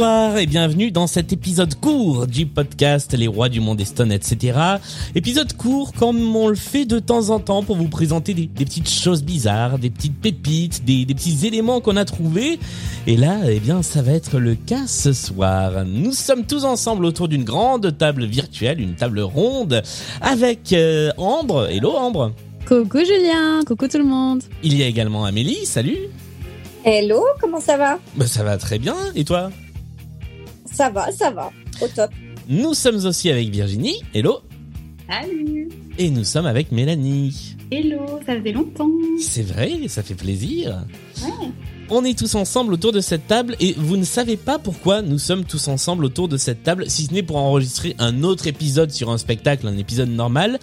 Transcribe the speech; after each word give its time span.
Bonsoir 0.00 0.38
et 0.38 0.46
bienvenue 0.46 0.90
dans 0.90 1.06
cet 1.06 1.30
épisode 1.30 1.74
court 1.74 2.26
du 2.26 2.46
podcast 2.46 3.12
Les 3.12 3.26
Rois 3.26 3.50
du 3.50 3.60
Monde 3.60 3.84
Stone, 3.84 4.12
etc. 4.12 4.58
Épisode 5.14 5.52
court 5.58 5.92
comme 5.92 6.34
on 6.34 6.48
le 6.48 6.54
fait 6.54 6.86
de 6.86 6.98
temps 6.98 7.28
en 7.28 7.38
temps 7.38 7.62
pour 7.62 7.76
vous 7.76 7.88
présenter 7.88 8.32
des, 8.32 8.46
des 8.46 8.64
petites 8.64 8.88
choses 8.88 9.22
bizarres, 9.22 9.78
des 9.78 9.90
petites 9.90 10.18
pépites, 10.18 10.86
des, 10.86 11.04
des 11.04 11.14
petits 11.14 11.46
éléments 11.46 11.82
qu'on 11.82 11.98
a 11.98 12.06
trouvés. 12.06 12.58
Et 13.06 13.18
là, 13.18 13.40
eh 13.46 13.60
bien, 13.60 13.82
ça 13.82 14.00
va 14.00 14.12
être 14.12 14.38
le 14.38 14.54
cas 14.54 14.86
ce 14.86 15.12
soir. 15.12 15.84
Nous 15.84 16.12
sommes 16.12 16.46
tous 16.46 16.64
ensemble 16.64 17.04
autour 17.04 17.28
d'une 17.28 17.44
grande 17.44 17.98
table 17.98 18.24
virtuelle, 18.24 18.80
une 18.80 18.94
table 18.94 19.20
ronde, 19.20 19.82
avec 20.22 20.72
euh, 20.72 21.10
Ambre. 21.18 21.68
Hello 21.68 21.90
Ambre. 21.90 22.32
Coucou 22.66 23.00
Julien, 23.00 23.60
coucou 23.66 23.86
tout 23.86 23.98
le 23.98 24.04
monde. 24.04 24.44
Il 24.62 24.78
y 24.78 24.82
a 24.82 24.86
également 24.86 25.26
Amélie, 25.26 25.66
salut. 25.66 26.08
Hello, 26.86 27.22
comment 27.38 27.60
ça 27.60 27.76
va? 27.76 27.98
Bah, 28.16 28.26
ça 28.26 28.42
va 28.42 28.56
très 28.56 28.78
bien. 28.78 28.96
Et 29.14 29.24
toi? 29.24 29.50
Ça 30.80 30.88
va, 30.88 31.12
ça 31.12 31.30
va, 31.30 31.50
au 31.82 31.88
top. 31.88 32.10
Nous 32.48 32.72
sommes 32.72 33.04
aussi 33.04 33.28
avec 33.30 33.50
Virginie. 33.50 33.96
Hello. 34.14 34.38
Salut 35.06 35.68
Et 35.98 36.08
nous 36.08 36.24
sommes 36.24 36.46
avec 36.46 36.72
Mélanie. 36.72 37.54
Hello, 37.70 38.18
ça 38.24 38.34
faisait 38.38 38.52
longtemps. 38.52 38.88
C'est 39.20 39.42
vrai, 39.42 39.72
ça 39.88 40.02
fait 40.02 40.14
plaisir. 40.14 40.82
Ouais. 41.22 41.48
On 41.90 42.02
est 42.02 42.18
tous 42.18 42.34
ensemble 42.34 42.72
autour 42.72 42.92
de 42.92 43.00
cette 43.00 43.26
table 43.26 43.56
et 43.60 43.74
vous 43.76 43.98
ne 43.98 44.04
savez 44.04 44.38
pas 44.38 44.58
pourquoi 44.58 45.02
nous 45.02 45.18
sommes 45.18 45.44
tous 45.44 45.68
ensemble 45.68 46.06
autour 46.06 46.28
de 46.28 46.38
cette 46.38 46.62
table, 46.62 46.88
si 46.88 47.04
ce 47.04 47.12
n'est 47.12 47.22
pour 47.22 47.36
enregistrer 47.36 47.94
un 47.98 48.22
autre 48.22 48.46
épisode 48.46 48.90
sur 48.90 49.10
un 49.10 49.18
spectacle, 49.18 49.68
un 49.68 49.76
épisode 49.76 50.08
normal. 50.08 50.58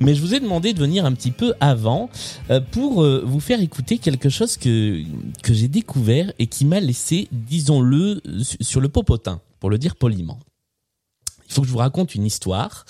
Mais 0.00 0.14
je 0.14 0.22
vous 0.22 0.32
ai 0.34 0.40
demandé 0.40 0.72
de 0.72 0.78
venir 0.78 1.04
un 1.04 1.12
petit 1.12 1.32
peu 1.32 1.52
avant 1.60 2.08
euh, 2.48 2.60
pour 2.70 3.02
euh, 3.02 3.22
vous 3.26 3.40
faire 3.40 3.60
écouter 3.60 3.98
quelque 3.98 4.30
chose 4.30 4.56
que 4.56 5.02
que 5.42 5.52
j'ai 5.52 5.68
découvert 5.68 6.32
et 6.38 6.46
qui 6.46 6.64
m'a 6.64 6.80
laissé, 6.80 7.28
disons-le, 7.32 8.22
su- 8.42 8.56
sur 8.60 8.80
le 8.80 8.88
popotin, 8.88 9.40
pour 9.60 9.70
le 9.70 9.78
dire 9.78 9.96
poliment. 9.96 10.38
Il 11.48 11.54
faut 11.54 11.62
que 11.62 11.66
je 11.66 11.72
vous 11.72 11.78
raconte 11.78 12.14
une 12.14 12.26
histoire. 12.26 12.84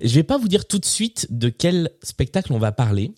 Je 0.00 0.14
vais 0.14 0.22
pas 0.22 0.38
vous 0.38 0.48
dire 0.48 0.66
tout 0.66 0.78
de 0.78 0.84
suite 0.84 1.26
de 1.30 1.48
quel 1.48 1.90
spectacle 2.02 2.52
on 2.52 2.58
va 2.58 2.70
parler, 2.70 3.12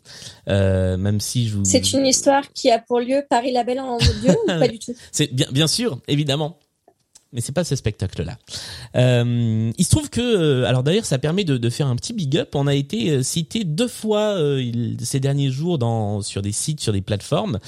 euh, 0.48 0.96
même 0.96 1.20
si 1.20 1.48
je 1.48 1.56
vous. 1.56 1.64
C'est 1.64 1.92
une 1.92 2.06
histoire 2.06 2.52
qui 2.52 2.70
a 2.70 2.78
pour 2.78 3.00
lieu 3.00 3.22
Paris 3.28 3.52
la 3.52 3.64
Belle 3.64 3.80
en 3.80 3.98
Dieu 3.98 4.30
ou 4.30 4.46
pas 4.46 4.68
du 4.68 4.78
tout? 4.78 4.94
C'est 5.12 5.32
bien, 5.34 5.46
bien 5.50 5.66
sûr, 5.66 6.00
évidemment. 6.08 6.58
Mais 7.34 7.42
c'est 7.42 7.52
pas 7.52 7.64
ce 7.64 7.76
spectacle-là. 7.76 8.38
Euh, 8.96 9.70
il 9.76 9.84
se 9.84 9.90
trouve 9.90 10.08
que, 10.08 10.20
euh, 10.20 10.64
alors 10.66 10.82
d'ailleurs, 10.82 11.04
ça 11.04 11.18
permet 11.18 11.44
de, 11.44 11.58
de 11.58 11.70
faire 11.70 11.86
un 11.86 11.94
petit 11.94 12.14
big 12.14 12.38
up. 12.38 12.54
On 12.54 12.66
a 12.66 12.74
été 12.74 13.10
euh, 13.10 13.22
cité 13.22 13.64
deux 13.64 13.86
fois 13.86 14.38
euh, 14.38 14.94
ces 15.02 15.20
derniers 15.20 15.50
jours 15.50 15.76
dans 15.76 16.22
sur 16.22 16.40
des 16.40 16.52
sites, 16.52 16.80
sur 16.80 16.94
des 16.94 17.02
plateformes. 17.02 17.58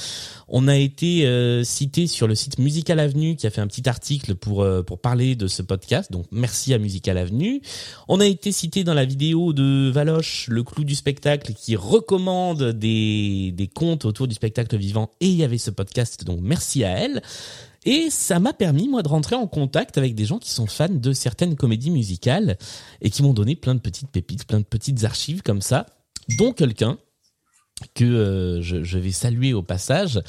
On 0.48 0.66
a 0.66 0.78
été 0.78 1.26
euh, 1.26 1.62
cité 1.62 2.06
sur 2.06 2.26
le 2.26 2.34
site 2.34 2.58
Musical 2.58 2.98
Avenue 2.98 3.36
qui 3.36 3.46
a 3.46 3.50
fait 3.50 3.60
un 3.60 3.66
petit 3.66 3.86
article 3.86 4.34
pour 4.34 4.62
euh, 4.62 4.82
pour 4.82 4.98
parler 4.98 5.34
de 5.34 5.46
ce 5.46 5.60
podcast. 5.60 6.10
Donc 6.10 6.24
merci 6.32 6.72
à 6.72 6.78
Musical 6.78 7.18
Avenue. 7.18 7.60
On 8.08 8.18
a 8.18 8.26
été 8.26 8.52
cité 8.52 8.82
dans 8.82 8.94
la 8.94 9.04
vidéo 9.04 9.52
de 9.52 9.90
Valoche, 9.92 10.46
le 10.48 10.62
clou 10.62 10.84
du 10.84 10.94
spectacle, 10.94 11.52
qui 11.52 11.76
recommande 11.76 12.72
des 12.72 13.52
des 13.52 13.66
contes 13.68 14.06
autour 14.06 14.26
du 14.26 14.34
spectacle 14.34 14.78
vivant. 14.78 15.10
Et 15.20 15.26
il 15.28 15.36
y 15.36 15.44
avait 15.44 15.58
ce 15.58 15.70
podcast. 15.70 16.24
Donc 16.24 16.38
merci 16.40 16.82
à 16.82 16.96
elle. 16.96 17.20
Et 17.84 18.10
ça 18.10 18.38
m'a 18.40 18.52
permis, 18.52 18.88
moi, 18.88 19.02
de 19.02 19.08
rentrer 19.08 19.36
en 19.36 19.46
contact 19.46 19.96
avec 19.96 20.14
des 20.14 20.26
gens 20.26 20.38
qui 20.38 20.50
sont 20.50 20.66
fans 20.66 20.88
de 20.88 21.12
certaines 21.12 21.56
comédies 21.56 21.90
musicales 21.90 22.58
et 23.00 23.10
qui 23.10 23.22
m'ont 23.22 23.32
donné 23.32 23.56
plein 23.56 23.74
de 23.74 23.80
petites 23.80 24.10
pépites, 24.10 24.46
plein 24.46 24.60
de 24.60 24.64
petites 24.64 25.04
archives 25.04 25.42
comme 25.42 25.62
ça, 25.62 25.86
dont 26.36 26.52
quelqu'un 26.52 26.98
que 27.94 28.04
euh, 28.04 28.62
je, 28.62 28.98
vais 28.98 29.12
saluer 29.12 29.54
au 29.54 29.62
passage, 29.62 30.20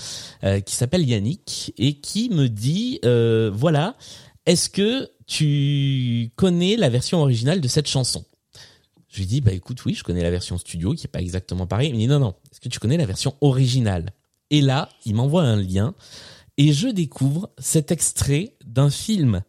euh, 0.43 0.61
qui 0.61 0.75
s'appelle 0.75 1.07
Yannick 1.07 1.73
et 1.77 1.99
qui 1.99 2.29
me 2.29 2.47
dit, 2.47 2.99
euh, 3.03 3.51
voilà, 3.53 3.97
est-ce 4.45 4.69
que 4.69 5.09
tu 5.27 6.31
connais 6.37 6.77
la 6.77 6.89
version 6.89 7.19
originale 7.19 7.59
de 7.59 7.67
cette 7.67 7.87
chanson? 7.87 8.23
Je 9.09 9.19
lui 9.19 9.25
dis, 9.25 9.41
bah 9.41 9.51
écoute, 9.51 9.83
oui, 9.83 9.93
je 9.93 10.03
connais 10.03 10.23
la 10.23 10.31
version 10.31 10.57
studio 10.57 10.93
qui 10.93 11.05
est 11.05 11.09
pas 11.09 11.21
exactement 11.21 11.67
pareil. 11.67 11.89
Il 11.89 11.95
me 11.95 11.99
dit, 11.99 12.07
non, 12.07 12.19
non, 12.19 12.35
est-ce 12.51 12.61
que 12.61 12.69
tu 12.69 12.79
connais 12.79 12.97
la 12.97 13.05
version 13.05 13.35
originale? 13.41 14.13
Et 14.49 14.61
là, 14.61 14.89
il 15.05 15.15
m'envoie 15.15 15.43
un 15.43 15.57
lien 15.57 15.93
et 16.57 16.73
je 16.73 16.87
découvre 16.87 17.49
cet 17.57 17.91
extrait 17.91 18.55
d'un 18.65 18.89
film 18.89 19.43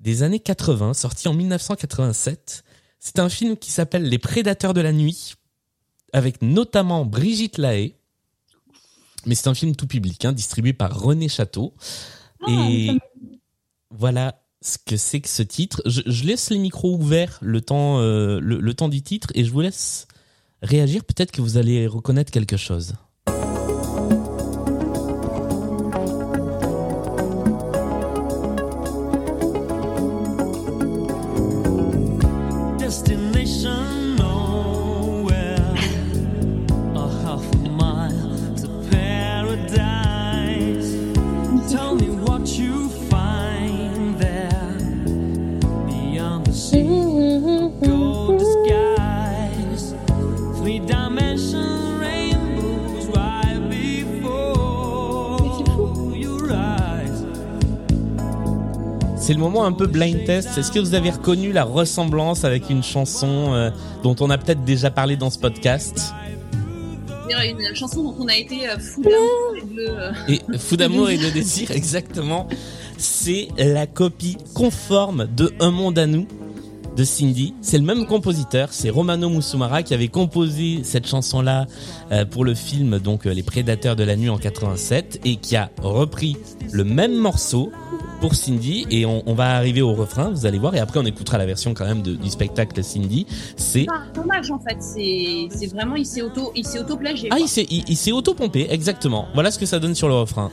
des 0.00 0.22
années 0.22 0.40
80, 0.40 0.94
sorti 0.94 1.28
en 1.28 1.34
1987. 1.34 2.64
C'est 2.98 3.18
un 3.18 3.28
film 3.28 3.56
qui 3.56 3.70
s'appelle 3.70 4.04
Les 4.04 4.18
Prédateurs 4.18 4.74
de 4.74 4.80
la 4.80 4.92
Nuit, 4.92 5.34
avec 6.12 6.42
notamment 6.42 7.04
Brigitte 7.04 7.58
Lahaye. 7.58 7.94
Mais 9.26 9.34
c'est 9.34 9.48
un 9.48 9.54
film 9.54 9.76
tout 9.76 9.86
public, 9.86 10.24
hein, 10.24 10.32
distribué 10.32 10.72
par 10.72 10.98
René 10.98 11.28
Château. 11.28 11.74
Et 12.48 12.90
voilà 13.90 14.42
ce 14.62 14.78
que 14.78 14.96
c'est 14.96 15.20
que 15.20 15.28
ce 15.28 15.42
titre. 15.42 15.82
Je, 15.84 16.00
je 16.06 16.24
laisse 16.24 16.50
les 16.50 16.58
micros 16.58 16.94
ouverts 16.96 17.38
le 17.42 17.60
temps, 17.60 18.00
euh, 18.00 18.40
le, 18.40 18.60
le 18.60 18.74
temps 18.74 18.88
du 18.88 19.02
titre 19.02 19.28
et 19.34 19.44
je 19.44 19.50
vous 19.50 19.60
laisse 19.60 20.06
réagir. 20.62 21.04
Peut-être 21.04 21.32
que 21.32 21.42
vous 21.42 21.58
allez 21.58 21.86
reconnaître 21.86 22.32
quelque 22.32 22.56
chose. 22.56 22.94
C'est 59.30 59.34
le 59.34 59.42
moment 59.42 59.64
un 59.64 59.70
peu 59.70 59.86
blind 59.86 60.24
test. 60.24 60.58
Est-ce 60.58 60.72
que 60.72 60.80
vous 60.80 60.94
avez 60.94 61.10
reconnu 61.10 61.52
la 61.52 61.62
ressemblance 61.62 62.44
avec 62.44 62.68
une 62.68 62.82
chanson 62.82 63.52
euh, 63.52 63.70
dont 64.02 64.16
on 64.18 64.28
a 64.28 64.36
peut-être 64.38 64.64
déjà 64.64 64.90
parlé 64.90 65.16
dans 65.16 65.30
ce 65.30 65.38
podcast? 65.38 66.12
Une 67.28 67.76
chanson 67.76 68.02
dont 68.02 68.16
on 68.18 68.26
a 68.26 68.34
été 68.34 68.68
euh, 68.68 68.76
fou 68.78 69.02
d'amour 69.02 69.54
et 69.56 69.74
de, 69.74 69.88
euh, 69.88 70.12
Et 70.26 70.58
Fou 70.58 70.76
d'amour 70.76 71.10
et 71.10 71.16
de 71.16 71.30
désir, 71.30 71.70
exactement. 71.72 72.48
C'est 72.98 73.46
la 73.56 73.86
copie 73.86 74.36
conforme 74.52 75.28
de 75.36 75.52
Un 75.60 75.70
monde 75.70 75.98
à 76.00 76.08
nous 76.08 76.26
de 77.00 77.04
Cindy. 77.06 77.54
C'est 77.62 77.78
le 77.78 77.84
même 77.84 78.04
compositeur, 78.04 78.68
c'est 78.72 78.90
Romano 78.90 79.30
Musumara 79.30 79.82
qui 79.82 79.94
avait 79.94 80.08
composé 80.08 80.80
cette 80.82 81.06
chanson-là 81.06 81.64
euh, 82.12 82.26
pour 82.26 82.44
le 82.44 82.54
film 82.54 82.98
donc 82.98 83.24
euh, 83.26 83.32
Les 83.32 83.42
Prédateurs 83.42 83.96
de 83.96 84.04
la 84.04 84.16
nuit 84.16 84.28
en 84.28 84.36
87 84.36 85.20
et 85.24 85.36
qui 85.36 85.56
a 85.56 85.70
repris 85.82 86.36
le 86.72 86.84
même 86.84 87.16
morceau 87.16 87.72
pour 88.20 88.34
Cindy 88.34 88.86
et 88.90 89.06
on, 89.06 89.22
on 89.24 89.32
va 89.32 89.56
arriver 89.56 89.80
au 89.80 89.94
refrain, 89.94 90.28
vous 90.30 90.44
allez 90.44 90.58
voir 90.58 90.74
et 90.74 90.78
après 90.78 91.00
on 91.00 91.06
écoutera 91.06 91.38
la 91.38 91.46
version 91.46 91.72
quand 91.72 91.86
même 91.86 92.02
de- 92.02 92.16
du 92.16 92.28
spectacle 92.28 92.84
Cindy. 92.84 93.26
C'est 93.56 93.84
pas 93.86 94.02
un 94.14 94.20
hommage 94.20 94.50
en 94.50 94.58
fait, 94.58 94.76
c'est 94.82 95.66
vraiment 95.68 95.96
il 95.96 96.04
s'est 96.04 96.20
auto 96.20 96.52
il 96.54 96.66
s'est 96.66 96.80
auto 96.80 96.98
plagié. 96.98 97.30
ah 97.32 97.38
il 97.40 97.48
s'est 97.48 97.66
il, 97.70 97.82
il 97.88 97.96
s'est 97.96 98.12
auto-pompé 98.12 98.66
exactement. 98.68 99.26
Voilà 99.32 99.50
ce 99.50 99.58
que 99.58 99.64
ça 99.64 99.78
donne 99.78 99.94
sur 99.94 100.08
le 100.08 100.14
refrain. 100.16 100.50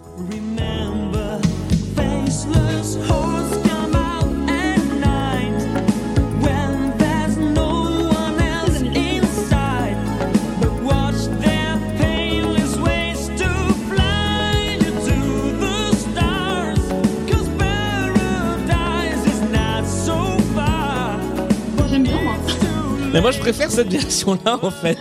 Mais 23.14 23.22
moi, 23.22 23.32
je 23.32 23.40
préfère 23.40 23.72
cette 23.72 23.90
version-là, 23.90 24.60
en 24.62 24.72
fait. 24.72 24.98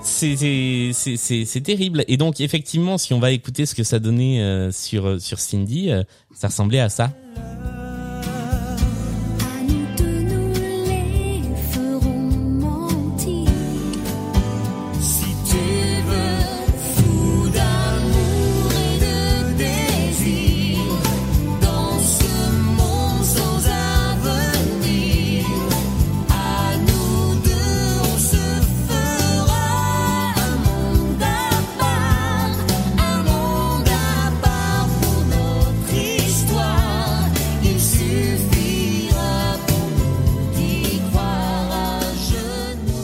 C'est 0.00 1.62
terrible. 1.62 2.04
Et 2.08 2.16
donc, 2.16 2.40
effectivement, 2.40 2.98
si 2.98 3.12
on 3.12 3.18
va 3.18 3.30
écouter 3.32 3.66
ce 3.66 3.74
que 3.74 3.82
ça 3.82 3.98
donnait 3.98 4.40
euh, 4.40 4.70
sur 4.70 5.20
sur 5.20 5.40
Cindy, 5.40 5.90
euh, 5.90 6.02
ça 6.34 6.48
ressemblait 6.48 6.80
à 6.80 6.88
ça. 6.88 7.10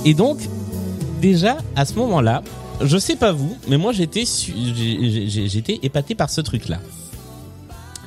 Et 0.05 0.14
donc, 0.14 0.38
déjà 1.20 1.58
à 1.76 1.85
ce 1.85 1.94
moment-là, 1.94 2.43
je 2.82 2.97
sais 2.99 3.17
pas 3.17 3.32
vous, 3.32 3.56
mais 3.69 3.76
moi 3.76 3.93
j'étais 3.93 4.25
j'étais 4.25 5.79
épaté 5.82 6.14
par 6.14 6.31
ce 6.31 6.41
truc-là. 6.41 6.79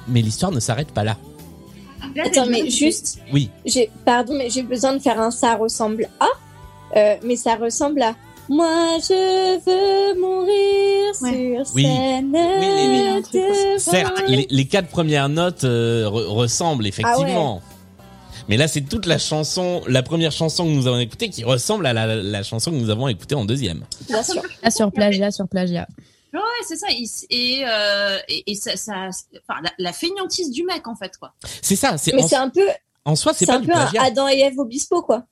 Mais 0.08 0.22
l'histoire 0.22 0.52
ne 0.52 0.60
s'arrête 0.60 0.92
pas 0.92 1.04
là. 1.04 1.18
Là, 2.16 2.24
Attends, 2.26 2.46
mais 2.48 2.70
juste, 2.70 3.20
Oui. 3.32 3.50
j'ai, 3.66 3.90
pardon, 4.06 4.34
mais 4.38 4.50
j'ai 4.50 4.62
besoin 4.64 4.94
de 4.94 5.00
faire 5.00 5.20
un 5.22 5.32
ça 5.32 5.56
ressemble 5.56 6.10
à, 6.20 6.28
euh, 6.98 7.16
mais 7.24 7.36
ça 7.36 7.56
ressemble 7.56 8.02
à. 8.02 8.14
Moi, 8.50 8.68
je 9.00 9.60
veux 9.66 10.20
mourir 10.20 11.14
Ouais. 11.22 11.64
sur 11.66 11.76
Oui. 11.76 11.84
scène. 11.84 12.36
Oui, 12.36 12.68
oui, 12.76 12.88
oui. 12.90 13.22
devant 13.34 13.80
Certes, 13.80 14.24
les, 14.28 14.48
les 14.50 14.66
quatre 14.66 14.90
premières 14.90 15.30
notes 15.30 15.64
euh, 15.64 16.06
re- 16.10 16.26
ressemblent 16.28 16.86
effectivement. 16.86 17.62
Mais 18.50 18.58
là, 18.58 18.68
c'est 18.68 18.82
toute 18.82 19.06
la 19.06 19.18
chanson, 19.18 19.82
la 19.88 20.04
première 20.04 20.32
chanson 20.32 20.66
que 20.66 20.72
nous 20.72 20.88
avons 20.88 21.00
écoutée 21.00 21.30
qui 21.30 21.44
ressemble 21.44 21.86
à 21.86 21.94
la, 21.94 22.16
la 22.16 22.44
chanson 22.44 22.72
que 22.72 22.76
nous 22.76 22.90
avons 22.90 23.08
écoutée 23.08 23.36
en 23.36 23.46
deuxième. 23.46 23.86
Bien 24.08 24.24
sûr. 24.24 24.42
Ah, 24.62 24.72
sur 24.72 24.92
plagiat, 24.92 25.32
sur 25.32 25.48
plagiat. 25.48 25.88
Ouais, 26.34 26.40
c'est 26.68 26.76
ça. 26.76 26.88
Et, 27.30 27.64
euh, 27.66 28.18
et, 28.28 28.52
et 28.52 28.56
ça, 28.56 28.76
ça, 28.76 29.08
enfin, 29.08 29.62
la, 29.64 29.72
la 29.78 29.94
feignantise 29.94 30.50
du 30.50 30.64
mec, 30.64 30.88
en 30.88 30.96
fait, 30.96 31.16
quoi. 31.18 31.34
C'est 31.62 31.76
ça. 31.76 31.98
C'est 31.98 32.14
Mais 32.14 32.24
en, 32.24 32.28
c'est 32.28 32.36
un 32.36 32.50
peu, 32.50 32.68
en 33.06 33.16
soi, 33.16 33.34
c'est 33.34 33.46
pas 33.46 33.58
un 33.58 33.60
du 33.60 33.68
peu 33.68 33.74
un 33.74 33.88
plagiat. 33.88 34.04
Adam 34.04 34.28
et 34.28 34.40
Ève 34.40 34.58
Obispo, 34.58 35.04
quoi. 35.04 35.26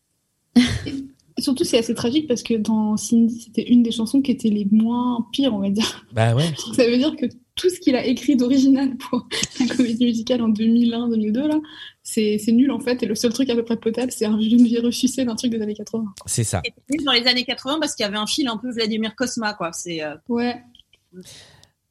Surtout, 1.39 1.63
c'est 1.63 1.79
assez 1.79 1.95
tragique 1.95 2.27
parce 2.27 2.43
que 2.43 2.53
dans 2.53 2.97
Cindy, 2.97 3.41
c'était 3.41 3.63
une 3.63 3.81
des 3.81 3.91
chansons 3.91 4.21
qui 4.21 4.31
était 4.31 4.49
les 4.49 4.67
moins 4.71 5.25
pires, 5.31 5.53
on 5.55 5.59
va 5.59 5.69
dire. 5.69 6.05
Bah 6.13 6.35
ouais. 6.35 6.53
Ça 6.75 6.85
veut 6.85 6.97
dire 6.97 7.15
que 7.15 7.25
tout 7.61 7.69
ce 7.69 7.79
qu'il 7.79 7.95
a 7.95 8.03
écrit 8.05 8.35
d'original 8.35 8.97
pour 8.97 9.27
la 9.59 9.75
comédie 9.75 10.05
musicale 10.05 10.41
en 10.41 10.49
2001-2002, 10.49 11.47
là, 11.47 11.59
c'est 12.03 12.39
nul 12.47 12.71
en 12.71 12.79
fait. 12.79 13.03
Et 13.03 13.05
le 13.05 13.13
seul 13.15 13.31
truc 13.31 13.49
à 13.51 13.55
peu 13.55 13.63
près 13.63 13.77
potable, 13.77 14.11
c'est 14.11 14.25
un 14.25 14.37
une 14.39 14.65
vie 14.65 14.79
ressucée 14.79 15.23
d'un 15.23 15.35
truc 15.35 15.51
des 15.51 15.61
années 15.61 15.75
80. 15.75 16.03
C'est 16.25 16.43
ça. 16.43 16.61
Et 16.65 16.73
plus 16.87 17.03
dans 17.05 17.11
les 17.11 17.27
années 17.27 17.43
80 17.45 17.77
parce 17.79 17.93
qu'il 17.95 18.03
y 18.03 18.07
avait 18.07 18.17
un 18.17 18.25
fil 18.27 18.47
un 18.47 18.57
peu 18.57 18.71
Vladimir 18.71 19.15
Cosma, 19.15 19.53
quoi. 19.53 19.71
C'est 19.73 20.03
euh, 20.03 20.15
Ouais. 20.27 20.55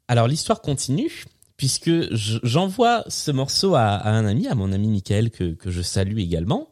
Alors 0.08 0.26
l'histoire 0.28 0.60
continue 0.60 1.24
puisque 1.56 1.90
je- 2.14 2.38
j'envoie 2.42 3.04
ce 3.08 3.30
morceau 3.30 3.74
à, 3.74 3.82
à 3.82 4.10
un 4.12 4.24
ami, 4.24 4.48
à 4.48 4.54
mon 4.54 4.72
ami 4.72 4.88
Michael 4.88 5.30
que, 5.30 5.52
que 5.52 5.70
je 5.70 5.82
salue 5.82 6.18
également, 6.18 6.70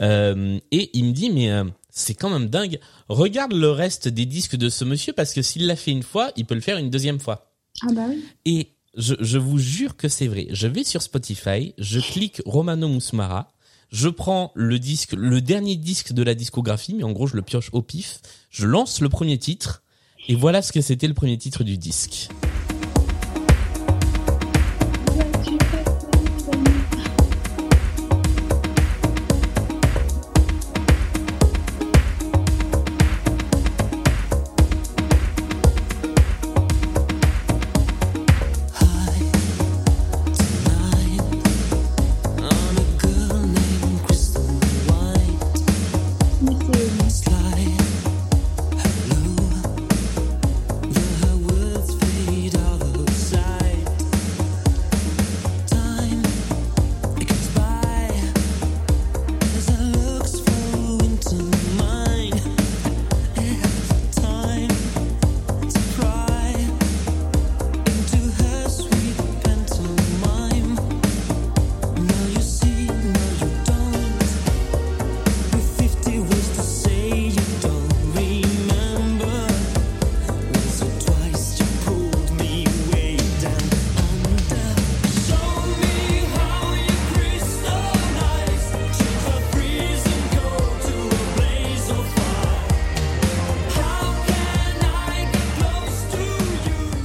Euh, 0.00 0.58
et 0.70 0.90
il 0.96 1.06
me 1.06 1.12
dit 1.12 1.30
mais 1.30 1.50
euh, 1.50 1.64
c'est 1.90 2.14
quand 2.14 2.30
même 2.30 2.46
dingue. 2.48 2.78
Regarde 3.08 3.52
le 3.52 3.70
reste 3.70 4.06
des 4.08 4.26
disques 4.26 4.56
de 4.56 4.68
ce 4.68 4.84
monsieur 4.84 5.12
parce 5.12 5.34
que 5.34 5.42
s'il 5.42 5.66
l'a 5.66 5.74
fait 5.76 5.90
une 5.90 6.04
fois, 6.04 6.30
il 6.36 6.46
peut 6.46 6.54
le 6.54 6.60
faire 6.60 6.78
une 6.78 6.88
deuxième 6.90 7.18
fois. 7.18 7.47
Ah 7.82 7.92
bah 7.92 8.06
oui. 8.08 8.24
Et 8.44 8.72
je, 8.96 9.14
je 9.20 9.38
vous 9.38 9.58
jure 9.58 9.96
que 9.96 10.08
c'est 10.08 10.26
vrai. 10.26 10.48
Je 10.50 10.66
vais 10.66 10.84
sur 10.84 11.02
Spotify, 11.02 11.74
je 11.78 12.00
clique 12.00 12.42
Romano 12.44 12.88
Musmara, 12.88 13.52
je 13.90 14.08
prends 14.08 14.52
le 14.54 14.78
disque, 14.78 15.12
le 15.12 15.40
dernier 15.40 15.76
disque 15.76 16.12
de 16.12 16.22
la 16.22 16.34
discographie, 16.34 16.94
mais 16.94 17.04
en 17.04 17.12
gros 17.12 17.26
je 17.26 17.36
le 17.36 17.42
pioche 17.42 17.70
au 17.72 17.82
pif, 17.82 18.20
je 18.50 18.66
lance 18.66 19.00
le 19.00 19.08
premier 19.08 19.38
titre, 19.38 19.82
et 20.28 20.34
voilà 20.34 20.62
ce 20.62 20.72
que 20.72 20.80
c'était 20.80 21.08
le 21.08 21.14
premier 21.14 21.38
titre 21.38 21.64
du 21.64 21.78
disque. 21.78 22.28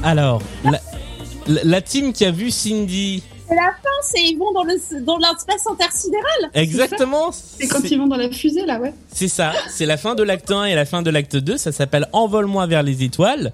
Alors, 0.04 0.42
la, 0.66 0.80
la, 1.48 1.64
la 1.64 1.82
team 1.82 2.14
qui 2.14 2.26
a 2.26 2.32
vu 2.32 2.52
Cindy, 2.52 3.24
c'est 3.48 3.56
la 3.56 3.72
fin, 3.72 3.90
c'est 4.02 4.22
ils 4.24 4.38
vont 4.38 4.52
dans 4.54 4.64
le 4.64 4.76
dans 5.06 5.18
l'espace 5.18 5.66
intersidéral. 5.68 6.50
exactement, 6.54 7.32
C'est 7.32 7.68
quand 7.68 7.80
ils 7.90 7.98
vont 7.98 8.08
dans 8.08 8.16
la 8.18 8.30
fusée 8.32 8.66
là, 8.66 8.80
ouais. 8.80 8.94
c'est 9.12 9.28
ça, 9.28 9.54
c'est 9.70 9.86
la 9.86 9.98
fin 9.98 10.16
de 10.16 10.24
l'acte 10.24 10.52
1 10.52 10.66
et 10.66 10.76
la 10.76 10.86
fin 10.86 11.02
de 11.02 11.10
l'acte 11.10 11.36
2, 11.36 11.58
ça 11.58 11.72
s'appelle 11.72 12.08
Envole-moi 12.14 12.66
vers 12.68 12.84
les 12.84 13.04
étoiles. 13.04 13.54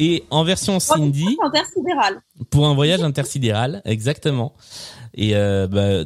Et 0.00 0.22
en 0.30 0.44
version 0.44 0.78
Cindy, 0.78 1.36
Intersidéral. 1.44 2.20
pour 2.50 2.68
un 2.68 2.74
voyage 2.74 3.02
intersidéral, 3.02 3.82
exactement. 3.84 4.54
Et 5.14 5.34
euh, 5.34 5.66
bah, 5.66 6.04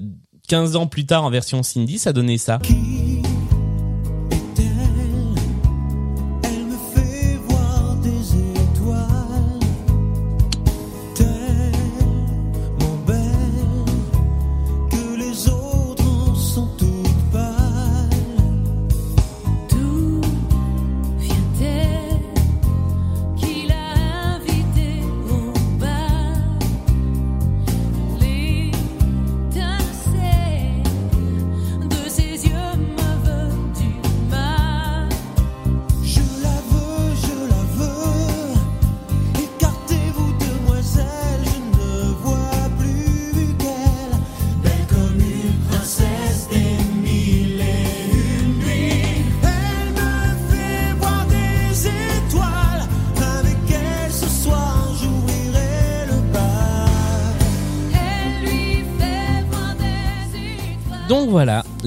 15 0.49 0.77
ans 0.77 0.87
plus 0.87 1.05
tard 1.05 1.25
en 1.25 1.31
version 1.31 1.63
Cindy, 1.63 1.99
ça 1.99 2.15
donnait 2.15 2.39
ça. 2.39 2.59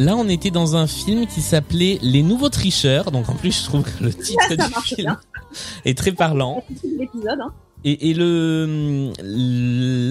Là, 0.05 0.15
on 0.15 0.27
était 0.29 0.51
dans 0.51 0.75
un 0.75 0.87
film 0.87 1.25
qui 1.27 1.41
s'appelait 1.41 1.99
Les 2.01 2.23
Nouveaux 2.23 2.49
Tricheurs. 2.49 3.11
Donc, 3.11 3.27
en 3.29 3.33
plus, 3.35 3.59
je 3.59 3.65
trouve 3.65 3.83
que 3.83 4.03
le 4.03 4.13
titre 4.13 4.55
du 4.55 4.73
film 4.83 5.07
bien. 5.07 5.19
est 5.85 5.97
très 5.97 6.11
parlant. 6.11 6.63
l'épisode. 6.97 7.39
Hein. 7.41 7.51
Et, 7.83 8.09
et 8.09 8.13
le 8.13 9.11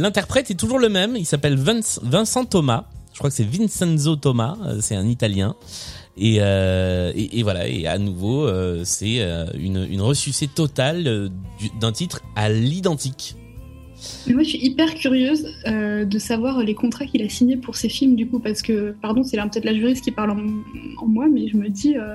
l'interprète 0.00 0.50
est 0.50 0.54
toujours 0.54 0.78
le 0.78 0.88
même. 0.88 1.16
Il 1.16 1.26
s'appelle 1.26 1.56
Vince- 1.58 1.98
Vincent 2.02 2.44
Thomas. 2.44 2.84
Je 3.12 3.18
crois 3.18 3.30
que 3.30 3.36
c'est 3.36 3.44
Vincenzo 3.48 4.16
Thomas. 4.16 4.56
euh, 4.66 4.78
C'est 4.80 4.96
un 4.96 5.06
Italien. 5.06 5.54
Et, 6.16 6.36
euh, 6.40 7.12
et, 7.16 7.38
et 7.40 7.42
voilà. 7.42 7.66
Et 7.68 7.86
à 7.86 7.98
nouveau, 7.98 8.46
euh, 8.46 8.82
c'est 8.84 9.18
une, 9.58 9.86
une 9.90 10.00
ressucée 10.00 10.46
totale 10.48 11.30
du- 11.58 11.70
d'un 11.80 11.92
titre 11.92 12.20
à 12.36 12.48
l'identique. 12.48 13.36
Mais 14.26 14.34
moi, 14.34 14.42
je 14.42 14.48
suis 14.50 14.58
hyper 14.64 14.94
curieuse 14.94 15.46
euh, 15.66 16.04
de 16.04 16.18
savoir 16.18 16.62
les 16.62 16.74
contrats 16.74 17.06
qu'il 17.06 17.22
a 17.22 17.28
signés 17.28 17.56
pour 17.56 17.76
ces 17.76 17.88
films, 17.88 18.16
du 18.16 18.26
coup, 18.26 18.38
parce 18.38 18.62
que, 18.62 18.94
pardon, 19.02 19.22
c'est 19.22 19.36
là 19.36 19.46
peut-être 19.46 19.64
la 19.64 19.74
juriste 19.74 20.04
qui 20.04 20.10
parle 20.10 20.30
en, 20.30 21.02
en 21.02 21.06
moi, 21.06 21.26
mais 21.32 21.48
je 21.48 21.56
me 21.56 21.68
dis, 21.68 21.96
euh, 21.96 22.14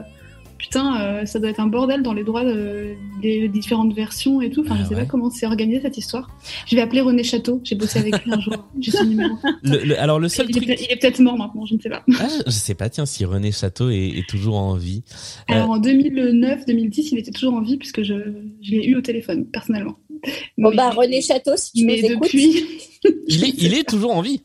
putain, 0.58 1.00
euh, 1.02 1.26
ça 1.26 1.40
doit 1.40 1.50
être 1.50 1.62
un 1.62 1.68
bordel 1.68 2.04
dans 2.04 2.12
les 2.14 2.24
droits 2.26 2.44
de- 2.44 2.94
des 3.22 3.48
différentes 3.48 3.94
versions 3.94 4.42
et 4.42 4.50
tout. 4.50 4.62
Enfin, 4.62 4.76
Ah 4.78 4.84
je 4.84 4.90
sais 4.90 4.96
ouais. 4.96 5.02
pas 5.04 5.08
comment 5.08 5.30
c'est 5.30 5.46
organisé 5.46 5.80
cette 5.82 5.98
histoire. 5.98 6.30
Je 6.68 6.76
vais 6.76 6.82
appeler 6.82 7.00
René 7.00 7.24
Château, 7.24 7.62
j'ai 7.64 7.76
bossé 7.76 8.00
avec 8.00 8.26
lui 8.26 8.34
un 8.34 8.40
jour, 8.42 8.54
j'ai 8.80 8.92
son 8.92 9.06
numéro. 9.06 9.36
Le, 9.64 9.86
le- 9.86 9.98
alors 10.00 10.20
le 10.20 10.28
seul 10.28 10.48
il, 10.50 10.58
est 10.58 10.60
truc, 10.62 10.68
peut- 10.68 10.84
il 10.86 10.92
est 10.92 10.98
peut-être 11.00 11.20
mort 11.22 11.38
maintenant, 11.38 11.66
je 11.66 11.76
ne 11.76 11.80
sais 11.80 11.90
pas. 11.90 12.04
ah, 12.20 12.28
je 12.46 12.52
sais 12.52 12.76
pas, 12.76 12.90
tiens, 12.90 13.06
si 13.06 13.24
René 13.24 13.54
Château 13.54 13.90
est, 13.90 14.10
est 14.18 14.28
toujours 14.28 14.58
en 14.58 14.76
vie. 14.76 15.04
Euh, 15.50 15.54
Alors 15.54 15.70
en 15.72 15.80
2009-2010, 15.80 17.10
il 17.14 17.18
était 17.20 17.32
toujours 17.32 17.54
en 17.54 17.62
vie 17.62 17.78
puisque 17.78 18.04
je, 18.04 18.14
je 18.62 18.72
l'ai 18.72 18.86
eu 18.86 18.96
au 18.96 19.02
téléphone, 19.02 19.46
personnellement. 19.46 19.96
Bon 20.58 20.70
Mais- 20.72 20.76
bah 20.76 20.90
René 20.92 21.22
Château, 21.22 21.52
si 21.56 21.72
tu 21.74 21.86
Mais 21.86 22.02
nous 22.02 22.12
écoutes, 22.12 22.24
depuis. 22.24 22.66
il 23.28 23.44
est, 23.44 23.54
il 23.58 23.74
est 23.74 23.84
toujours 23.88 24.12
en 24.16 24.22
vie. 24.22 24.42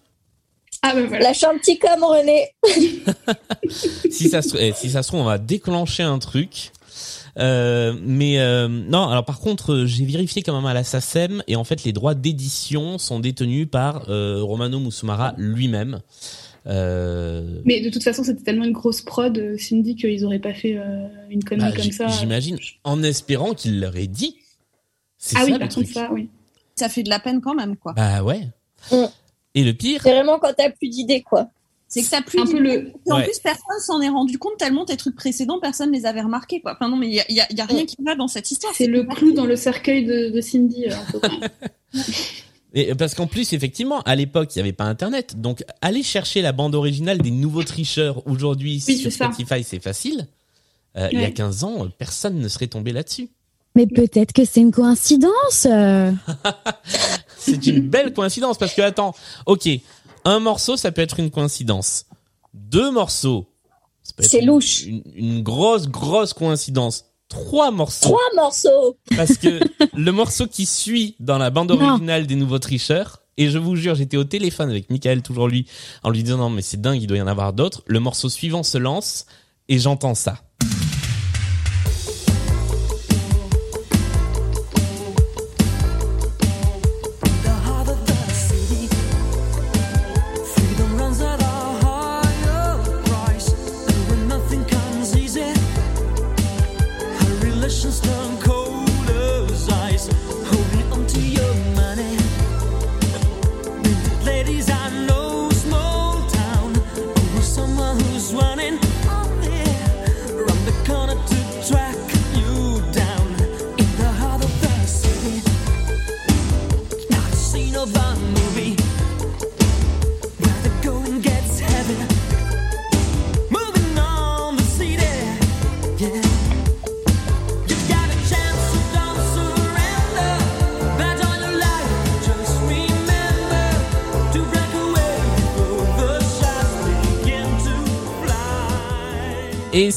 Ah 0.83 0.93
ben 0.95 1.07
voilà. 1.07 1.25
lâche 1.25 1.45
un 1.45 1.57
petit 1.59 1.79
com 1.79 2.03
René. 2.03 2.49
si 4.11 4.29
ça 4.29 4.43
se, 4.43 4.57
eh, 4.59 4.73
si 4.75 4.91
ça 4.91 5.03
se 5.03 5.09
trouve, 5.09 5.21
on 5.21 5.25
va 5.25 5.39
déclencher 5.39 6.03
un 6.03 6.19
truc. 6.19 6.71
Euh, 7.39 7.95
mais 8.05 8.39
euh, 8.39 8.69
non, 8.69 9.09
alors 9.09 9.25
par 9.25 9.41
contre, 9.41 9.73
euh, 9.73 9.87
j'ai 9.87 10.05
vérifié 10.05 10.43
quand 10.43 10.55
même 10.55 10.67
à 10.67 10.75
la 10.75 10.85
SACEM 10.85 11.43
et 11.49 11.57
en 11.57 11.65
fait, 11.65 11.83
les 11.85 11.93
droits 11.93 12.15
d'édition 12.15 12.99
sont 12.99 13.19
détenus 13.19 13.67
par 13.69 14.09
euh, 14.09 14.41
Romano 14.43 14.79
Musumara 14.79 15.35
lui-même. 15.37 16.01
Euh, 16.67 17.61
Mais 17.65 17.81
de 17.81 17.91
toute 17.91 18.03
façon, 18.05 18.23
c'était 18.25 18.43
tellement 18.43 18.65
une 18.65 18.73
grosse 18.73 19.03
prod, 19.03 19.57
Cindy, 19.59 19.97
qu'ils 19.97 20.25
auraient 20.25 20.39
pas 20.39 20.55
fait 20.55 20.77
euh, 20.77 21.07
une 21.29 21.41
bah, 21.41 21.49
connerie 21.49 21.73
comme 21.75 21.83
j- 21.85 21.93
ça. 21.93 22.07
J'imagine, 22.07 22.59
en 22.85 23.03
espérant 23.03 23.55
qu'il 23.55 23.81
leur 23.81 23.97
ait 23.97 24.07
dit. 24.07 24.37
C'est 25.27 25.37
Ah 25.37 25.41
ça 25.41 25.45
oui, 25.47 25.53
le 25.53 25.59
par 25.59 25.69
truc. 25.69 25.87
contre, 25.87 25.99
ça, 25.99 26.13
oui. 26.13 26.29
Ça 26.77 26.89
fait 26.91 27.03
de 27.03 27.09
la 27.09 27.19
peine 27.19 27.41
quand 27.41 27.55
même, 27.55 27.77
quoi. 27.77 27.93
Bah 27.95 28.23
ouais. 28.23 28.49
Mm. 28.93 29.05
Et 29.55 29.65
le 29.65 29.73
pire, 29.73 30.01
C'est 30.03 30.13
vraiment 30.13 30.39
quand 30.39 30.53
t'as 30.57 30.69
plus 30.71 30.89
d'idées 30.89 31.23
quoi. 31.23 31.49
C'est 31.89 32.03
que 32.03 32.09
ça 32.09 32.21
plus 32.23 32.41
Un 32.41 32.47
peu 32.47 32.59
le. 32.59 32.89
Et 33.07 33.13
en 33.13 33.17
Ouais. 33.19 33.25
plus, 33.25 33.39
personne 33.39 33.79
s'en 33.81 34.01
est 34.03 34.09
rendu 34.09 34.37
compte 34.39 34.57
tellement 34.59 34.85
tes 34.85 34.97
trucs 34.97 35.15
précédents, 35.15 35.61
personne 35.61 35.93
les 35.93 36.05
avait 36.07 36.21
remarqués, 36.23 36.61
quoi. 36.61 36.73
Enfin, 36.75 36.89
non, 36.91 36.97
mais 36.97 37.07
il 37.07 37.15
y 37.15 37.21
a, 37.21 37.25
il 37.29 37.37
y 37.37 37.41
a- 37.41 37.47
il 37.51 37.57
y 37.57 37.61
a 37.61 37.65
rien 37.65 37.87
qui 37.87 37.97
va 38.05 38.17
dans 38.17 38.27
cette 38.27 38.51
histoire. 38.51 38.73
C'est 38.77 38.87
le 38.89 39.05
clou 39.05 39.33
dans 39.33 39.47
le 39.47 39.55
cercueil 39.57 40.05
de, 40.05 40.31
de 40.31 40.41
Cindy. 40.41 40.87
euh. 40.89 41.49
Et 42.77 42.93
parce 42.97 43.15
qu'en 43.15 43.29
plus, 43.29 43.53
effectivement, 43.53 44.01
à 44.03 44.17
l'époque, 44.17 44.55
il 44.55 44.59
n'y 44.59 44.63
avait 44.63 44.73
pas 44.73 44.85
Internet. 44.85 45.41
Donc, 45.41 45.63
aller 45.81 46.03
chercher 46.03 46.43
la 46.43 46.51
bande 46.51 46.75
originale 46.75 47.19
des 47.19 47.31
nouveaux 47.31 47.63
tricheurs 47.63 48.27
aujourd'hui 48.27 48.83
Oui, 48.89 48.97
sur 48.99 49.13
c'est 49.13 49.17
ça. 49.17 49.27
Spotify, 49.33 49.63
c'est 49.63 49.81
facile. 49.81 50.27
Euh, 50.97 51.09
Il 51.13 51.21
y 51.21 51.23
a 51.23 51.27
Ouais. 51.29 51.33
15 51.33 51.63
ans, 51.63 51.85
euh, 51.85 51.89
personne 51.97 52.41
ne 52.41 52.49
serait 52.49 52.67
tombé 52.67 52.91
là-dessus. 52.93 53.29
Mais 53.75 53.87
peut-être 53.87 54.33
que 54.33 54.45
c'est 54.45 54.61
une 54.61 54.71
coïncidence. 54.71 55.67
euh. 55.67 56.13
C'est 57.39 57.67
une 57.67 57.81
belle 57.89 58.13
coïncidence 58.15 58.57
parce 58.57 58.73
que, 58.73 58.81
attends, 58.81 59.15
ok, 59.45 59.69
un 60.25 60.39
morceau, 60.39 60.77
ça 60.79 60.93
peut 60.93 61.03
être 61.03 61.21
une 61.21 61.31
coïncidence. 61.31 62.07
Deux 62.55 62.91
morceaux, 62.91 63.47
C'est 64.21 64.41
louche. 64.41 64.85
Une, 64.85 65.03
une 65.15 65.43
grosse, 65.43 65.89
grosse 65.89 66.33
coïncidence. 66.33 67.05
Trois 67.29 67.71
morceaux. 67.71 68.09
Trois 68.11 68.35
morceaux. 68.35 68.97
Parce 69.17 69.37
que 69.37 69.61
le 69.95 70.13
morceau 70.13 70.47
qui 70.47 70.65
suit 70.67 71.17
dans 71.21 71.37
la 71.37 71.51
bande 71.51 71.71
Non. 71.73 71.89
originale 71.91 72.27
des 72.27 72.37
Nouveaux 72.37 72.59
Tricheurs, 72.61 73.21
et 73.37 73.51
je 73.51 73.59
vous 73.59 73.75
jure, 73.77 73.95
j'étais 73.97 74.17
au 74.17 74.25
téléphone 74.25 74.71
avec 74.71 74.89
Michael, 74.89 75.21
toujours 75.23 75.49
lui, 75.49 75.67
en 76.03 76.11
lui 76.11 76.23
disant 76.23 76.39
non 76.39 76.49
mais 76.51 76.63
c'est 76.63 76.81
dingue, 76.81 77.03
il 77.03 77.07
doit 77.09 77.17
y 77.19 77.23
en 77.23 77.27
avoir 77.27 77.53
d'autres. 77.53 77.83
Le 77.87 77.99
morceau 78.01 78.29
suivant 78.31 78.63
se 78.63 78.79
lance, 78.79 79.27
et 79.69 79.79
j'entends 79.79 80.15
ça. 80.15 80.39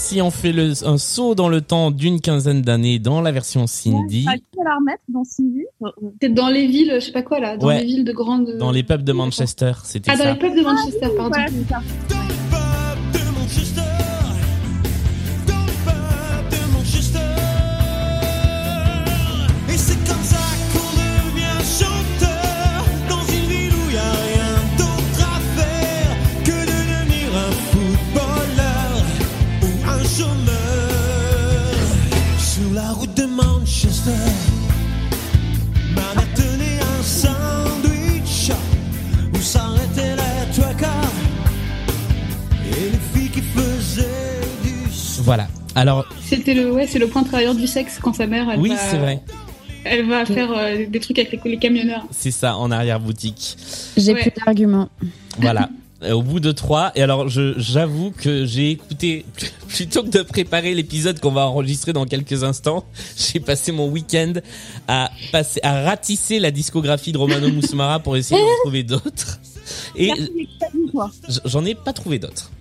Si 0.07 0.21
on 0.21 0.31
fait 0.31 0.53
le, 0.53 0.71
un 0.85 0.97
saut 0.97 1.35
dans 1.35 1.49
le 1.49 1.59
temps 1.61 1.91
d'une 1.91 2.21
quinzaine 2.21 2.61
d'années 2.61 2.97
dans 2.99 3.21
la 3.21 3.31
version 3.31 3.67
Cindy, 3.67 4.25
Ah, 4.29 4.35
tu 4.37 4.57
vas 4.57 4.63
la 4.63 4.75
remettre 4.77 5.03
dans 5.09 5.23
Cindy 5.23 5.65
Euh, 5.83 5.87
euh, 5.87 6.09
Peut-être 6.19 6.33
dans 6.33 6.47
les 6.49 6.65
villes, 6.67 6.91
je 6.95 6.99
sais 7.01 7.11
pas 7.11 7.23
quoi 7.23 7.39
là, 7.39 7.57
dans 7.57 7.67
Ouais. 7.67 7.79
les 7.79 7.85
villes 7.85 8.05
de 8.05 8.13
grandes. 8.13 8.57
dans 8.57 8.71
les 8.71 8.83
pubs 8.83 9.03
de 9.03 9.13
Manchester, 9.13 9.73
c'était 9.83 10.11
Ah, 10.11 10.17
dans 10.17 10.23
ça. 10.23 10.33
les 10.33 10.39
pubs 10.39 10.55
de 10.55 10.61
Manchester, 10.63 11.07
pardon. 11.17 11.29
Voilà, 11.35 11.47
c'est 11.49 11.69
ça. 12.13 12.16
C'était 46.47 46.61
le, 46.61 46.71
ouais, 46.71 46.87
c'est 46.87 46.97
le 46.99 47.07
point 47.07 47.23
travailleur 47.23 47.55
du 47.55 47.67
sexe 47.67 47.99
quand 48.01 48.13
sa 48.13 48.25
mère, 48.25 48.49
elle 48.49 48.61
oui, 48.61 48.69
va, 48.69 48.77
c'est 48.77 48.97
vrai. 48.97 49.19
elle 49.83 50.05
va 50.07 50.25
faire 50.25 50.49
euh, 50.57 50.85
des 50.87 50.99
trucs 51.01 51.19
avec 51.19 51.43
les, 51.43 51.51
les 51.51 51.57
camionneurs. 51.57 52.05
C'est 52.11 52.31
ça, 52.31 52.55
en 52.55 52.71
arrière-boutique. 52.71 53.57
J'ai 53.97 54.13
Ouais. 54.13 54.21
plus 54.21 54.31
d'arguments. 54.45 54.87
Voilà. 55.39 55.69
Euh, 56.03 56.13
Au 56.13 56.21
bout 56.21 56.39
de 56.39 56.53
trois, 56.53 56.93
et 56.95 57.01
alors 57.01 57.27
je 57.27 57.55
j'avoue 57.59 58.11
que 58.11 58.45
j'ai 58.45 58.71
écouté 58.71 59.25
plutôt 59.67 60.03
que 60.03 60.09
de 60.09 60.21
préparer 60.21 60.73
l'épisode 60.73 61.19
qu'on 61.19 61.31
va 61.31 61.47
enregistrer 61.47 61.91
dans 61.91 62.05
quelques 62.05 62.45
instants, 62.45 62.85
j'ai 63.17 63.41
passé 63.41 63.73
mon 63.73 63.89
week-end 63.89 64.31
à 64.87 65.11
passer 65.33 65.59
à 65.63 65.81
ratisser 65.83 66.39
la 66.39 66.51
discographie 66.51 67.11
de 67.11 67.17
Romano 67.17 67.49
Musumara 67.51 67.99
pour 67.99 68.15
essayer 68.15 68.39
d'en 68.39 68.47
trouver 68.63 68.83
d'autres. 68.83 69.41
Et 69.97 70.11
j'en 71.43 71.65
ai 71.65 71.75
pas 71.75 71.91
trouvé 71.91 72.19
d'autres. 72.19 72.51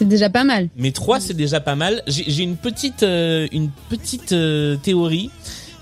C'est 0.00 0.08
déjà 0.08 0.30
pas 0.30 0.44
mal. 0.44 0.70
Mais 0.78 0.92
trois, 0.92 1.20
c'est 1.20 1.34
déjà 1.34 1.60
pas 1.60 1.74
mal. 1.74 2.02
J'ai 2.06 2.42
une 2.42 2.56
petite, 2.56 3.02
euh, 3.02 3.46
une 3.52 3.68
petite 3.90 4.32
euh, 4.32 4.76
théorie 4.76 5.30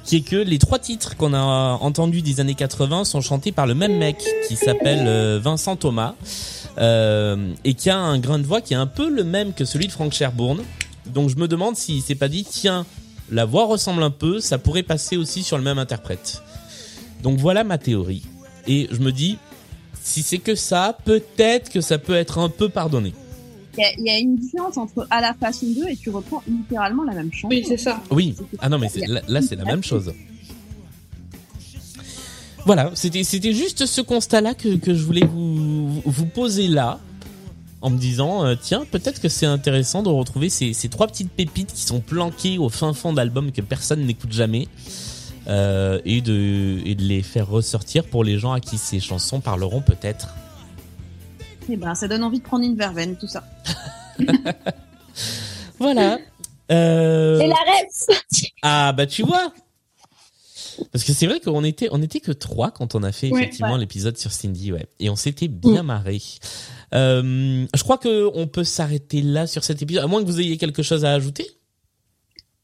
qui 0.03 0.17
est 0.17 0.21
que 0.23 0.35
les 0.35 0.59
trois 0.59 0.81
titres 0.81 1.17
qu'on 1.17 1.35
a 1.35 1.39
entendus 1.39 2.21
des 2.21 2.41
années 2.41 2.57
80 2.57 3.05
sont 3.05 3.21
chantés 3.21 3.53
par 3.53 3.69
le 3.69 3.77
même 3.77 3.97
mec 3.97 4.17
qui 4.49 4.57
s'appelle 4.57 5.05
euh, 5.07 5.39
Vincent 5.41 5.77
Thomas 5.77 6.15
et 6.79 7.75
qui 7.75 7.91
a 7.91 7.97
un 7.97 8.19
grain 8.19 8.41
de 8.41 8.45
voix 8.45 8.61
qui 8.61 8.75
est 8.75 8.77
un 8.77 8.89
peu 8.89 9.09
le 9.09 9.23
même 9.23 9.53
que 9.53 9.65
celui 9.65 9.87
de 9.87 9.93
Frank 9.93 10.13
Sherbourne. 10.13 10.65
Donc 11.07 11.29
je 11.31 11.37
me 11.37 11.47
demande 11.47 11.77
s'il 11.77 12.03
s'est 12.03 12.17
pas 12.17 12.29
dit 12.29 12.45
tiens 12.45 12.87
la 13.31 13.45
voix 13.45 13.67
ressemble 13.67 14.03
un 14.03 14.11
peu, 14.11 14.41
ça 14.41 14.59
pourrait 14.59 14.83
passer 14.83 15.17
aussi 15.17 15.45
sur 15.45 15.59
le 15.59 15.63
même 15.63 15.79
interprète. 15.79 16.43
Donc 17.23 17.39
voilà 17.39 17.63
ma 17.63 17.79
théorie 17.79 18.25
et 18.67 18.89
je 18.91 18.99
me 18.99 19.13
dis 19.13 19.39
si 20.03 20.23
c'est 20.23 20.39
que 20.39 20.57
ça, 20.57 20.99
peut-être 21.05 21.71
que 21.71 21.81
ça 21.81 21.99
peut 21.99 22.17
être 22.17 22.39
un 22.39 22.49
peu 22.49 22.69
pardonné. 22.69 23.13
Il 23.79 23.83
y, 23.83 23.85
a- 23.85 23.93
il 23.99 24.05
y 24.07 24.11
a 24.11 24.19
une 24.19 24.37
différence 24.37 24.77
entre 24.77 25.07
à 25.11 25.21
la 25.21 25.33
façon 25.35 25.67
2 25.67 25.89
et 25.89 25.97
tu 25.97 26.11
reprends 26.11 26.43
littéralement 26.49 27.05
la 27.05 27.15
même 27.15 27.33
chanson. 27.33 27.49
Oui, 27.49 27.65
c'est 27.67 27.77
ça. 27.77 28.03
Oui. 28.11 28.35
Ah 28.59 28.69
non, 28.69 28.79
mais 28.79 28.89
c'est- 28.89 29.07
là, 29.07 29.21
là, 29.29 29.41
c'est 29.41 29.57
la 29.57 29.65
même 29.65 29.83
chose. 29.85 30.13
Voilà, 32.67 32.91
c'était 32.95 33.25
c'était 33.25 33.55
juste 33.55 33.87
ce 33.87 34.01
constat-là 34.01 34.55
que, 34.55 34.77
que 34.77 34.93
je 34.95 35.03
voulais 35.05 35.25
vous, 35.25 36.03
vous 36.05 36.27
poser 36.27 36.69
là, 36.69 36.99
en 37.81 37.89
me 37.91 37.97
disant, 37.99 38.45
euh, 38.45 38.57
tiens, 38.61 38.85
peut-être 38.91 39.21
que 39.21 39.29
c'est 39.29 39.47
intéressant 39.47 40.03
de 40.03 40.09
retrouver 40.11 40.51
ces, 40.51 40.73
ces 40.73 40.89
trois 40.89 41.07
petites 41.07 41.31
pépites 41.31 41.73
qui 41.73 41.83
sont 41.83 42.01
planquées 42.01 42.59
au 42.59 42.69
fin 42.69 42.93
fond 42.93 43.13
d'albums 43.13 43.53
que 43.53 43.63
personne 43.63 44.05
n'écoute 44.05 44.33
jamais, 44.33 44.67
euh, 45.47 46.01
et, 46.05 46.21
de, 46.21 46.81
et 46.85 46.95
de 46.95 47.03
les 47.05 47.23
faire 47.23 47.49
ressortir 47.49 48.05
pour 48.05 48.23
les 48.25 48.39
gens 48.39 48.53
à 48.53 48.61
qui 48.61 48.77
ces 48.77 49.01
chansons 49.01 49.41
parleront 49.41 49.81
peut-être. 49.81 50.35
Et 51.71 51.77
ben, 51.77 51.95
ça 51.95 52.09
donne 52.09 52.25
envie 52.25 52.39
de 52.39 52.45
prendre 52.45 52.65
une 52.65 52.77
verveine, 52.77 53.17
tout 53.17 53.29
ça. 53.29 53.45
Voilà. 55.79 56.19
Euh, 56.71 57.39
Et 57.41 57.47
la 57.47 57.55
ref 57.55 58.07
Ah 58.63 58.93
bah 58.93 59.07
tu 59.07 59.23
vois. 59.23 59.53
Parce 60.93 61.05
que 61.05 61.13
c'est 61.13 61.27
vrai 61.27 61.41
qu'on 61.41 61.65
était 61.65 61.89
on 61.93 62.03
était 62.03 62.21
que 62.21 62.33
trois 62.33 62.71
quand 62.71 62.95
on 62.95 63.03
a 63.03 63.11
fait 63.13 63.31
Ouais, 63.31 63.41
effectivement 63.43 63.75
ouais. 63.75 63.79
l'épisode 63.81 64.17
sur 64.17 64.33
Cindy 64.33 64.73
ouais 64.73 64.87
et 65.01 65.09
on 65.11 65.17
s'était 65.17 65.49
bien 65.49 65.83
marré. 65.83 66.21
Euh, 66.95 67.67
je 67.75 67.83
crois 67.83 67.99
que 67.99 68.29
on 68.35 68.47
peut 68.47 68.65
s'arrêter 68.65 69.23
là 69.23 69.47
sur 69.47 69.65
cet 69.65 69.83
épisode 69.83 70.05
à 70.05 70.07
moins 70.07 70.21
que 70.23 70.27
vous 70.27 70.41
ayez 70.41 70.57
quelque 70.57 70.83
chose 70.83 71.05
à 71.05 71.13
ajouter. 71.13 71.47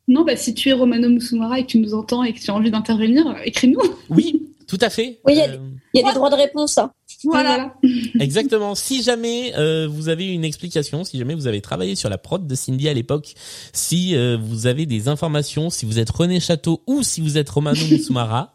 Non, 0.07 0.23
bah 0.25 0.37
si 0.37 0.55
tu 0.55 0.69
es 0.69 0.73
Romano 0.73 1.09
Musumara 1.09 1.59
et 1.59 1.63
que 1.65 1.69
tu 1.71 1.79
nous 1.79 1.95
entends 1.95 2.23
et 2.25 2.33
que 2.35 2.41
tu 2.41 2.51
as 2.51 2.55
envie 2.55 2.71
d'intervenir, 2.71 3.27
euh, 3.27 3.35
écris-nous. 3.45 3.81
Oui, 4.11 4.43
tout 4.69 4.79
à 4.83 4.91
fait. 4.91 5.19
Oui, 5.25 5.33
il 5.35 5.39
y 5.39 5.41
a- 5.41 5.49
Euh, 5.51 5.59
Il 5.95 6.01
y 6.01 6.05
a 6.05 6.09
des 6.09 6.15
droits 6.15 6.31
de 6.31 6.35
réponse. 6.37 6.77
hein. 6.79 6.93
Voilà. 7.25 7.75
Exactement. 8.21 8.75
Si 8.75 9.03
jamais 9.03 9.53
euh, 9.57 9.89
vous 9.91 10.09
avez 10.09 10.33
une 10.33 10.45
explication, 10.45 11.05
si 11.05 11.19
jamais 11.19 11.35
vous 11.35 11.47
avez 11.47 11.61
travaillé 11.61 11.95
sur 11.95 12.09
la 12.09 12.19
prod 12.19 12.47
de 12.47 12.55
Cindy 12.55 12.89
à 12.89 12.95
l'époque, 12.95 13.35
si 13.73 14.15
euh, 14.15 14.37
vous 14.41 14.67
avez 14.67 14.87
des 14.87 15.09
informations, 15.09 15.71
si 15.71 15.87
vous 15.87 15.99
êtes 15.99 16.11
René 16.11 16.41
Château 16.41 16.83
ou 16.87 17.03
si 17.03 17.21
vous 17.21 17.39
êtes 17.39 17.49
Romano 17.49 17.81
Musumara, 17.91 18.55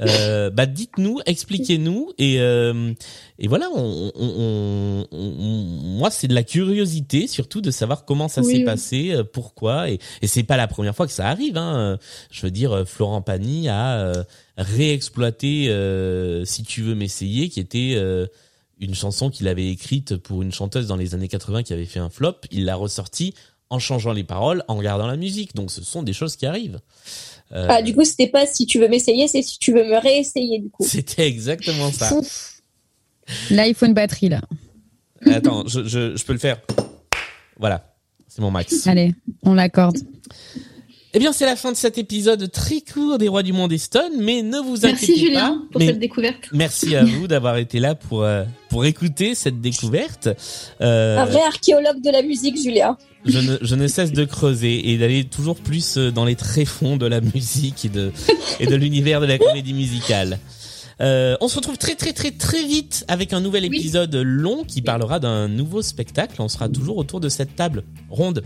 euh, 0.00 0.50
bah 0.50 0.66
dites-nous, 0.66 1.20
expliquez-nous 1.26 2.12
et 2.18 2.40
euh, 2.40 2.92
et 3.38 3.48
voilà. 3.48 3.68
On, 3.74 4.12
on- 4.14 4.22
on- 4.26 5.06
on- 5.10 5.64
moi, 5.98 6.10
c'est 6.10 6.28
de 6.28 6.34
la 6.34 6.42
curiosité 6.44 7.26
surtout 7.26 7.60
de 7.60 7.70
savoir 7.70 8.04
comment 8.04 8.28
ça 8.28 8.42
Oui, 8.42 8.52
s'est 8.52 8.58
oui. 8.58 8.64
passé, 8.64 9.10
euh, 9.12 9.24
pourquoi 9.24 9.90
et 9.90 9.98
et 10.22 10.26
c'est 10.26 10.42
pas 10.44 10.56
la 10.56 10.66
première 10.68 10.94
fois 10.94 11.06
que 11.06 11.12
ça 11.12 11.28
arrive. 11.28 11.56
Hein. 11.56 11.98
Je 12.30 12.42
veux 12.42 12.50
dire, 12.50 12.72
euh, 12.72 12.84
Florent 12.84 13.22
Pagny 13.22 13.68
a 13.68 13.98
euh, 13.98 14.24
réexploité 14.56 15.66
euh, 15.68 16.44
Si 16.44 16.62
tu 16.62 16.82
veux 16.82 16.94
m'essayer, 16.94 17.48
qui 17.48 17.60
était 17.60 17.94
euh, 17.96 18.26
une 18.80 18.94
chanson 18.94 19.30
qu'il 19.30 19.48
avait 19.48 19.68
écrite 19.68 20.16
pour 20.16 20.42
une 20.42 20.52
chanteuse 20.52 20.86
dans 20.86 20.96
les 20.96 21.14
années 21.14 21.28
80 21.28 21.62
qui 21.62 21.72
avait 21.72 21.86
fait 21.86 22.00
un 22.00 22.10
flop. 22.10 22.34
Il 22.50 22.64
l'a 22.64 22.76
ressortie 22.76 23.34
en 23.70 23.78
changeant 23.78 24.12
les 24.12 24.24
paroles, 24.24 24.62
en 24.68 24.80
gardant 24.82 25.06
la 25.06 25.16
musique. 25.16 25.54
Donc 25.54 25.70
ce 25.70 25.82
sont 25.82 26.02
des 26.02 26.12
choses 26.12 26.36
qui 26.36 26.46
arrivent. 26.46 26.80
Euh, 27.52 27.66
Ah, 27.68 27.82
du 27.82 27.94
coup, 27.94 28.04
c'était 28.04 28.28
pas 28.28 28.46
si 28.46 28.66
tu 28.66 28.78
veux 28.78 28.88
m'essayer, 28.88 29.26
c'est 29.28 29.42
si 29.42 29.58
tu 29.58 29.72
veux 29.72 29.84
me 29.84 29.98
réessayer, 30.00 30.60
du 30.60 30.70
coup. 30.70 30.84
C'était 30.84 31.26
exactement 31.26 31.90
ça. 31.92 32.10
Là, 33.50 33.66
il 33.66 33.74
faut 33.74 33.86
une 33.86 33.94
batterie, 33.94 34.28
là. 34.28 34.40
Attends, 35.26 35.64
je, 35.66 35.84
je, 35.84 36.16
je 36.16 36.24
peux 36.24 36.32
le 36.34 36.38
faire. 36.38 36.58
Voilà, 37.58 37.94
c'est 38.28 38.42
mon 38.42 38.50
max. 38.50 38.86
Allez, 38.86 39.14
on 39.42 39.54
l'accorde. 39.54 39.96
Eh 41.16 41.20
bien, 41.20 41.32
c'est 41.32 41.46
la 41.46 41.54
fin 41.54 41.70
de 41.70 41.76
cet 41.76 41.96
épisode 41.96 42.50
très 42.50 42.80
court 42.80 43.18
des 43.18 43.28
Rois 43.28 43.44
du 43.44 43.52
Monde 43.52 43.72
et 43.72 43.78
Stone, 43.78 44.12
mais 44.18 44.42
ne 44.42 44.58
vous 44.58 44.78
Merci 44.82 44.86
inquiétez 45.04 45.16
Julien 45.20 45.50
pas. 45.50 45.68
pour 45.70 45.78
mais 45.80 45.86
cette 45.86 46.00
découverte. 46.00 46.48
merci 46.52 46.96
à 46.96 47.04
vous 47.04 47.28
d'avoir 47.28 47.56
été 47.56 47.78
là 47.78 47.94
pour 47.94 48.24
euh, 48.24 48.42
pour 48.68 48.84
écouter 48.84 49.36
cette 49.36 49.60
découverte. 49.60 50.28
Euh, 50.80 51.18
Un 51.18 51.24
vrai 51.26 51.42
archéologue 51.46 52.02
de 52.02 52.10
la 52.10 52.22
musique, 52.22 52.60
Julien. 52.60 52.98
je 53.24 53.38
ne, 53.38 53.58
je 53.62 53.74
ne 53.76 53.86
cesse 53.86 54.10
de 54.10 54.24
creuser 54.24 54.90
et 54.90 54.98
d'aller 54.98 55.22
toujours 55.22 55.54
plus 55.54 55.98
euh, 55.98 56.10
dans 56.10 56.24
les 56.24 56.34
tréfonds 56.34 56.96
de 56.96 57.06
la 57.06 57.20
musique 57.34 57.84
et 57.84 57.88
de, 57.90 58.10
et 58.58 58.66
de 58.66 58.74
l'univers 58.74 59.20
de 59.20 59.26
la 59.26 59.38
comédie 59.38 59.72
musicale. 59.74 60.40
Euh, 61.00 61.36
on 61.40 61.48
se 61.48 61.56
retrouve 61.56 61.76
très 61.76 61.94
très 61.96 62.12
très 62.12 62.30
très 62.30 62.62
vite 62.64 63.04
avec 63.08 63.32
un 63.32 63.40
nouvel 63.40 63.64
Oui. 63.68 63.76
épisode 63.78 64.14
long 64.14 64.64
qui 64.64 64.80
parlera 64.82 65.18
d'un 65.20 65.48
nouveau 65.48 65.82
spectacle. 65.82 66.40
On 66.40 66.48
sera 66.48 66.68
toujours 66.68 66.96
autour 66.98 67.20
de 67.20 67.28
cette 67.28 67.56
table 67.56 67.84
ronde. 68.10 68.42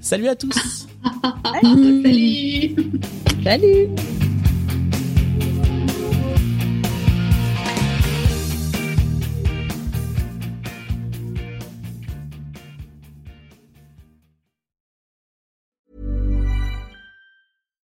Salut 0.00 0.28
à 0.28 0.36
tous. 0.36 0.86
Salut 1.62 2.74
Salut 3.44 3.88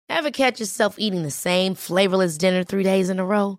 Ever 0.09 0.31
catch 0.31 0.59
yourself 0.59 0.97
eating 0.99 1.23
the 1.23 1.31
same 1.31 1.75
flavorless 1.75 2.39
dinner 2.39 2.65
three 2.65 2.83
days 2.83 3.09
in 3.11 3.19
a 3.19 3.25
row? 3.25 3.59